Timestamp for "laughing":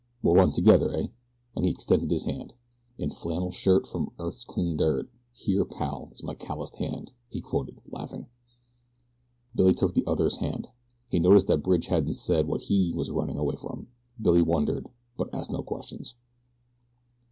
7.87-8.25